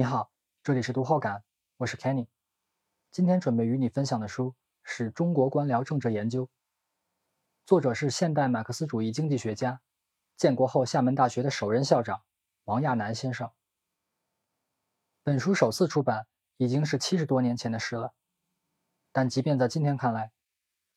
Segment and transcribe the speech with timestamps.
[0.00, 0.32] 你好，
[0.62, 1.44] 这里是读后感，
[1.76, 2.26] 我是 Kenny。
[3.10, 6.46] 今天准备与你分享的书是《中国官僚政治研究》，
[7.66, 9.82] 作者是现代马克思主义经济学家、
[10.38, 12.22] 建国后厦门大学的首任校长
[12.64, 13.50] 王亚南先生。
[15.22, 16.26] 本书首次出版
[16.56, 18.14] 已经是七十多年前的事了，
[19.12, 20.32] 但即便在今天看来，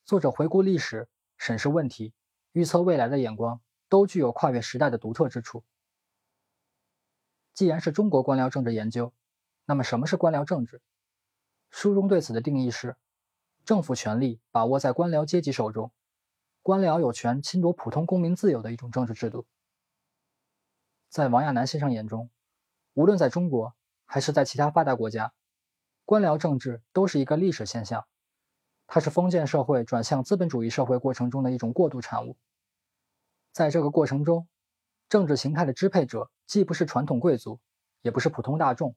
[0.06, 2.14] 作者回顾历史、审视问题、
[2.52, 3.60] 预测未来的眼光，
[3.90, 5.62] 都具有跨越时代的独特之处。
[7.54, 9.12] 既然是中国官僚政治研究，
[9.64, 10.82] 那么什么是官僚政治？
[11.70, 12.96] 书中对此的定义是：
[13.64, 15.92] 政府权力把握在官僚阶级手中，
[16.62, 19.46] 官僚有权侵夺普通公民自由的一种政治制度。
[21.08, 22.28] 在王亚南先生眼中，
[22.92, 25.32] 无论在中国还是在其他发达国家，
[26.04, 28.04] 官僚政治都是一个历史现象，
[28.88, 32.36] 它是封建社会转向资本主义社会过程中的一种过渡产物。
[33.52, 34.48] 在这个过程中，
[35.08, 37.60] 政治形态的支配者既不是传统贵族，
[38.02, 38.94] 也不是普通大众，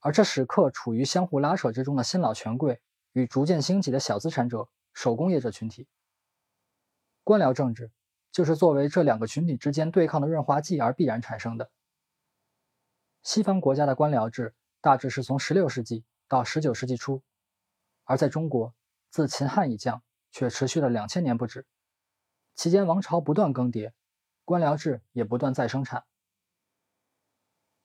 [0.00, 2.80] 而这时刻处于相互拉扯之中的新老权贵
[3.12, 5.88] 与逐渐兴起的小资产者、手工业者群体。
[7.24, 7.90] 官僚政治
[8.30, 11.70] 就是作为这两个群体之间对抗的润滑剂而必然产生的。
[13.22, 17.22] 西方国家的官僚制大致是从16世纪到19世纪初，
[18.04, 18.74] 而在中国，
[19.10, 21.66] 自秦汉以降却持续了两千年不止，
[22.54, 23.92] 期间王朝不断更迭。
[24.44, 26.04] 官僚制也不断再生产，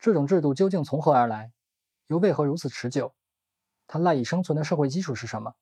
[0.02, 1.54] 这种制度究竟从何而来？
[2.08, 3.14] 又为何如此持久？
[3.86, 5.54] 它赖以生存的社会基础是什么？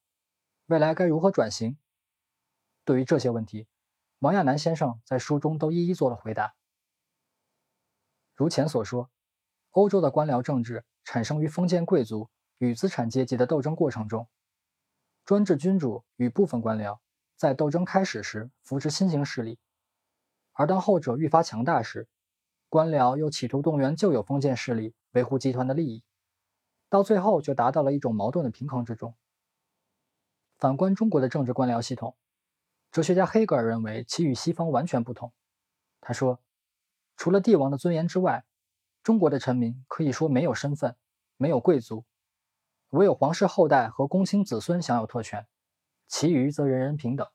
[0.67, 1.77] 未来该如何转型？
[2.85, 3.67] 对于这些问题，
[4.19, 6.55] 王亚南先生在书中都一一做了回答。
[8.33, 9.11] 如前所说，
[9.71, 12.29] 欧洲的官僚政治产生于封建贵族
[12.59, 14.29] 与资产阶级的斗争过程中，
[15.25, 16.99] 专制君主与部分官僚
[17.35, 19.59] 在斗争开始时扶持新兴势力。
[20.53, 22.07] 而当后者愈发强大时，
[22.69, 26.03] 官僚又企图动员旧有封建势力维护集团的利益，
[26.87, 29.15] 到最后就达到了一种矛盾的平衡之中。
[30.59, 32.15] 反观中国的政治官僚系统，
[32.91, 35.33] 哲学家黑格尔认为其与西方完全不同。
[35.99, 36.39] 他说，
[37.17, 38.45] 除了帝王的尊严之外，
[39.01, 40.95] 中国的臣民可以说没有身份，
[41.37, 42.05] 没有贵族，
[42.89, 45.47] 唯有皇室后代和公卿子孙享有特权，
[46.07, 47.27] 其余则人人平等。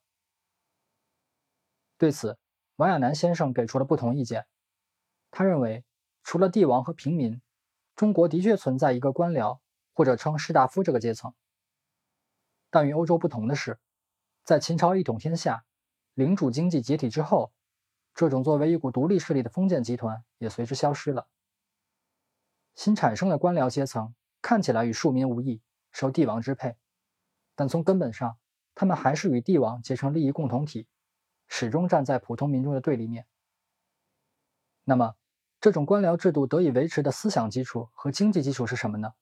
[1.99, 2.39] 对此，
[2.77, 4.47] 王亚南先生给出了不同意见。
[5.37, 5.85] 他认为，
[6.23, 7.43] 除了帝王和平民，
[7.97, 9.59] 中国的确存在一个官僚
[9.93, 11.35] 或者称士大夫这个阶层。
[12.71, 13.81] 但与欧洲不同的是，
[14.45, 15.65] 在秦朝一统天下、
[16.15, 17.53] 领主经济解体之后，
[18.15, 21.27] 这种作为一股独立势力的封建集团也随之消失了。
[22.77, 26.77] 新产生的官僚阶层看起来与庶民无异，受帝王支配，
[27.57, 28.39] 但从根本上，
[28.77, 30.87] 他们还是与帝王结成利益共同体。
[31.49, 33.27] 始终站在普通民众的对立面。
[34.85, 35.17] 那么，
[35.65, 39.15] 这种官僚制度得以维持的思想基础和经济基础是什么呢？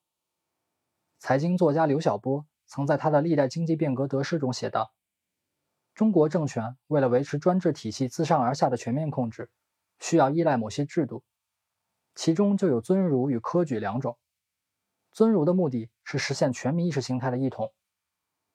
[1.17, 4.93] 财经作家刘晓波曾在他的《历代经济变革得失》中写道
[5.95, 9.49] ：“中国政权为了维持专制体系自上而下的全面控制，
[10.01, 11.23] 需要依赖某些制度，
[12.13, 14.17] 其中就有尊儒与科举两种。
[15.13, 17.73] 尊儒的目的是实现全民意识形态的一统，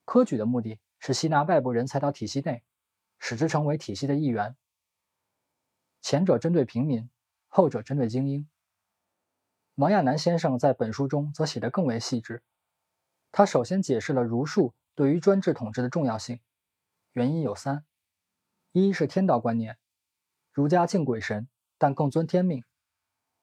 [0.05, 2.62] 科举的目的是吸纳外部人才到体系内。”
[3.19, 4.59] 使之成为体系的一员。
[6.03, 7.09] 前者针对平民，
[7.48, 8.48] 后者针对精英。
[9.75, 12.42] 王亚南先生在本书中则写得更为细致。
[13.31, 16.41] 他首先解释了儒术对于专制统治的重要性，
[17.12, 17.84] 原因有三：
[18.72, 19.78] 一是天道观念，
[20.53, 22.64] 儒家敬鬼神，但更尊天命。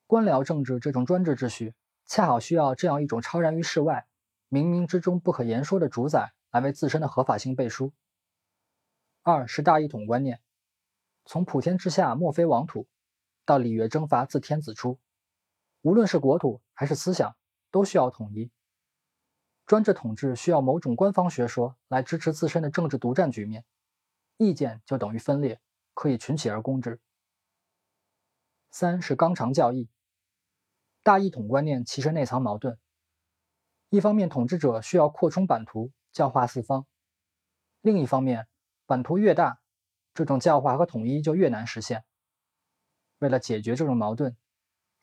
[0.08, 1.74] 官僚政治这种专制秩序，
[2.06, 4.08] 恰好需要这样一种超然于世外、
[4.50, 7.94] 冥冥之中不可言说的主宰来为自身的合法性背书。
[9.22, 10.42] 二是大一统观念，
[11.26, 12.88] 从普天之下莫非王土，
[13.46, 15.00] 到礼乐征伐自天子出，
[15.82, 17.38] 无论是国土还是思想，
[17.72, 18.52] 都需要统一。
[19.66, 23.64] 专制统治需要某种官方学说来支持自身的政治独占局面，
[24.38, 25.62] 意见就等于分裂，
[25.94, 27.00] 可以群起而攻之。
[28.72, 29.90] 三是纲常教义，
[31.04, 32.78] 大一统观念其实内藏矛盾，
[33.90, 36.86] 一方面统治者需要扩充版图，教化四方，
[37.82, 38.48] 另一方面。
[38.88, 39.60] 版图越大，
[40.14, 42.06] 这种教化和统一就越难实现。
[43.20, 44.36] 为了解决这种矛盾，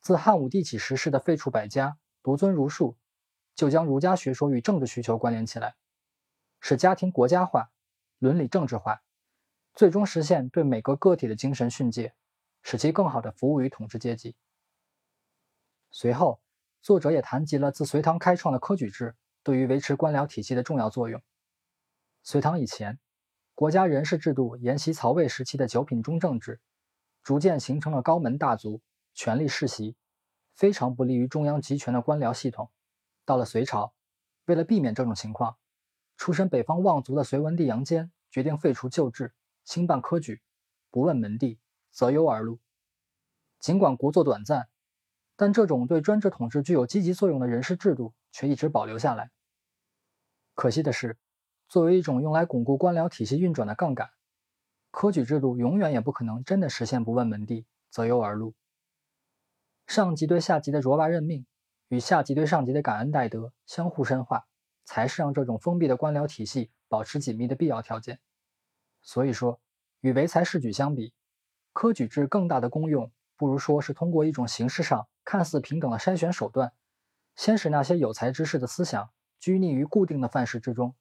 [0.01, 2.97] 自汉武帝起实施的废黜百家、独尊儒术，
[3.55, 5.77] 就将儒家学说与政治需求关联起来，
[6.61, 7.71] 使家庭国家化、
[8.19, 9.03] 伦理政治化，
[9.75, 12.15] 最终实现对每个个体的精神训诫，
[12.63, 14.37] 使其更好地服务于统治阶级。
[15.91, 16.41] 随后，
[16.81, 21.23] 作者也谈及了自隋唐开创的科举制对于维持官僚体系的重要作用。
[22.23, 22.99] 隋唐以前。
[23.55, 26.59] 国家人事制度沿袭曹魏时期的九品中正制，
[27.23, 28.81] 逐渐形成了高门大族、
[29.15, 29.97] 权力世袭、
[30.55, 32.71] 非常不利于中央集权的官僚系统。
[33.25, 33.95] 到了隋朝，
[34.47, 35.57] 为了避免这种情况，
[36.17, 39.33] 出身北方望族的隋文帝杨坚决定废除旧制，
[39.65, 40.43] 兴办科举，
[40.91, 41.61] 不问门第，
[41.91, 42.59] 择优而录。
[43.61, 44.69] 尽管国祚短暂，
[45.37, 49.31] 但这种对专制统治具有积极作用的人事制度却一直保留下来。
[50.55, 51.17] 可惜的是，
[51.69, 54.11] 作为一种用来巩固官僚体系运转的杠杆，
[54.93, 58.55] 科举制度永远也不可能真的实现不问门第，择优而录。
[59.87, 61.47] 上级对下级的卓拔任命，
[61.89, 64.47] 与下级对上级的感恩戴德相互深化，
[64.85, 68.21] 才是让这种封闭的官僚体系保持紧密的必要条件。
[69.01, 69.61] 所以说，
[70.01, 71.15] 与唯才是举相比，
[71.73, 76.73] 科举制更大的功用，不如说是通过一种形式上看似平等的筛选手段，
[77.35, 79.11] 先使那些有才之士的思想
[79.41, 80.95] 拘泥于固定的范式之中，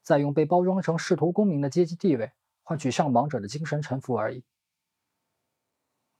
[0.00, 2.32] 再用被包装成仕途功名的阶级地位
[2.68, 4.42] 换取上榜者的精神臣服而已。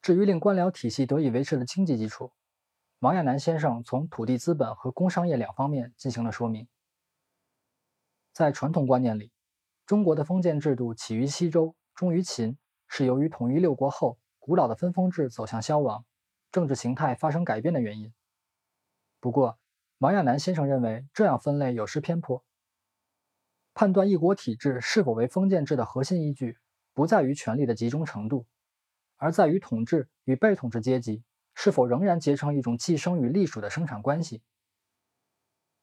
[0.00, 2.32] 至于令官僚体系得以维持的经济基础，
[3.00, 6.68] 王亚南先生从土地资本和工商业两方面进行了说明。
[8.32, 9.32] 在传统观念里，
[9.86, 12.56] 中国的封建制度起于西周，终于秦，
[12.86, 16.04] 是由于统一六国后，古老的分封制走向消亡，
[16.52, 18.14] 政治形态发生改变的原因。
[19.18, 19.58] 不过，
[19.98, 22.44] 王亚南先生认为这样分类有失偏颇。
[23.78, 26.56] 判断一国体制是否为封建制的核心依据，
[26.94, 28.46] 不在于权力的集中程度。
[29.16, 31.22] 而在于统治与被统治阶级
[31.54, 34.42] 是否仍然结成一种寄生与隶属的生产关系。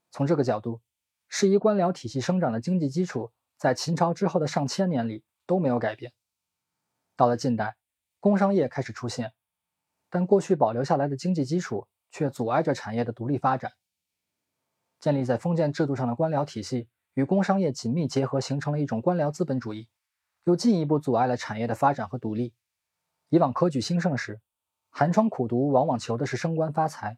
[0.10, 0.82] 从这个角度，
[1.30, 6.14] 适宜官僚体系生长的经济基础，在秦朝之后的上千年里都没有改变。
[7.16, 7.78] 到了近代，
[8.20, 9.34] 工商业开始出现，
[10.10, 13.72] 但过去保留下来的经济基础却阻碍着产业的独立发展。
[15.00, 19.88] 建立在封建制度上的官僚体系与工商业紧密结合，形成了一种官僚资本主义，
[20.46, 22.54] 又进一步阻碍了产业的发展和独立。
[23.30, 24.42] 以往科举兴盛时，
[24.90, 27.18] 寒窗苦读往往求的是升官发财。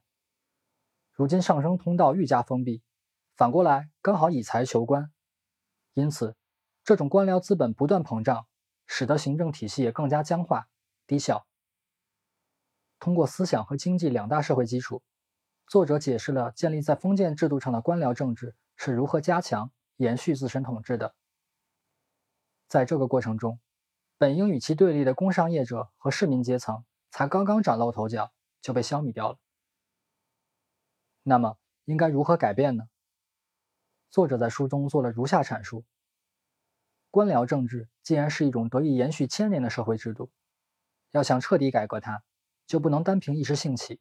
[1.12, 2.82] 如今上升通道愈加封闭，
[3.36, 5.12] 反过来刚好以财求官，
[5.94, 6.36] 因此
[6.84, 8.48] 这种官僚资本不断膨胀，
[8.86, 10.68] 使得行政体系也更加僵化
[11.08, 11.48] 低效。
[13.00, 15.02] 通过思想和经济两大社会基础，
[15.68, 21.16] 作者解释了建立在封建制度上的官僚政治是如何加强延续自身统治的。
[22.68, 23.60] 在这个过程中，
[24.18, 28.32] 本应与其对立的工商业者和市民阶层，才刚刚崭露头角，
[28.62, 29.38] 就被消弭掉了。
[31.24, 32.90] 那么，应该如何改变呢？
[34.10, 35.86] 作者在书中做了如下阐述：
[37.12, 40.32] 官僚政治既然是一种得以延续千年的社会制度，
[41.12, 42.24] 要想彻底改革它，
[42.66, 44.00] 就不能单凭一时兴起，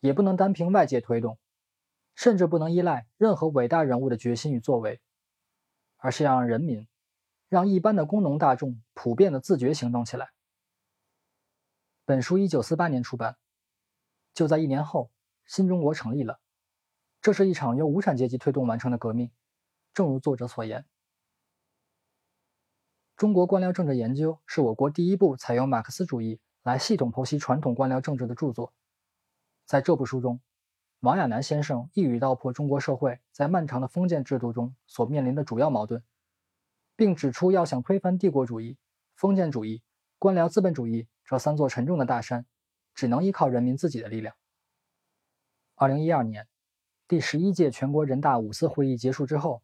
[0.00, 1.38] 也不能单凭外界推动，
[2.14, 5.00] 甚至不能依赖任何伟大人物的决心与作为，
[6.04, 6.86] 而是要让人民。
[7.48, 10.32] 让一般的工农大众普遍的自觉行动起来。
[12.04, 13.38] 本书一九四八年出版，
[14.34, 15.10] 就在一年后，
[15.46, 16.40] 新中国成立了。
[17.22, 19.30] 这是一场由无产阶级推动完成的革命。
[19.94, 20.82] 正如作者所言，
[23.16, 28.74] 《中国官僚政治研究》是我国第一部采用马克思主义来系统剖析传统官僚政治的著作。
[29.64, 30.40] 在这部书中，
[31.04, 36.02] 王亚南先生一语道破中国社会在漫长的封建制度中所面临的主要矛盾。
[36.96, 38.78] 并指出，要想推翻帝国主义、
[39.14, 39.82] 封建主义、
[40.18, 42.46] 官僚资本主义这三座沉重的大山，
[42.94, 44.34] 只能依靠人民自己的力量。
[45.74, 46.48] 二零一二年，
[47.06, 49.62] 第十一届全国人大五次会议结束之后，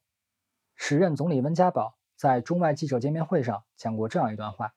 [0.75, 4.75] 时任总理温家宝在中外记者见面会上讲过这样一段话：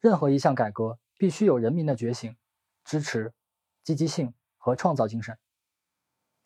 [0.00, 2.34] 任何一项改革必须有人民的觉醒、
[2.86, 3.34] 支持、
[3.82, 4.32] 积极性
[4.64, 5.38] 和创造精神。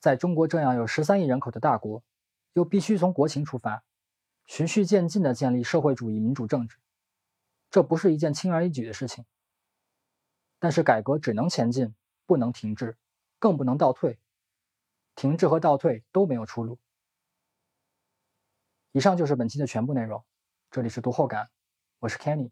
[0.00, 2.02] 在中国这样有十三亿人口的大国，
[2.52, 3.84] 又必须从国情出发。
[4.44, 6.78] 循序渐进地建立社会主义民主政治，
[7.70, 9.24] 这不是一件轻而易举的事情。
[10.58, 11.94] 但是改革只能前进，
[12.26, 12.96] 不能停滞，
[13.38, 14.18] 更不能倒退。
[15.14, 16.80] 停滞和倒退都没有出路。
[18.90, 20.24] 以上就是本期的全部内容。
[20.72, 21.50] 这里是读后感，
[22.00, 22.50] 我是 Kenny，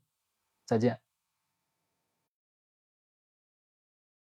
[0.65, 1.06] 再见。